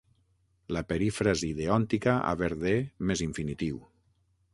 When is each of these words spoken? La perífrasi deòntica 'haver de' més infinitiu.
La 0.77 0.81
perífrasi 0.91 1.49
deòntica 1.59 2.15
'haver 2.21 2.49
de' 2.65 2.73
més 3.11 3.23
infinitiu. 3.27 3.79